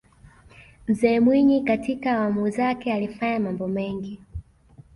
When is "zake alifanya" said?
2.49-3.39